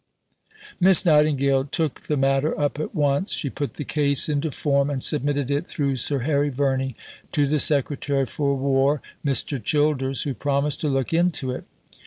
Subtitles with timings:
[0.79, 3.33] Miss Nightingale took the matter up at once.
[3.33, 6.95] She put the case into form, and submitted it, through Sir Harry Verney,
[7.33, 9.63] to the Secretary for War, Mr.
[9.63, 11.65] Childers, who promised to look into it.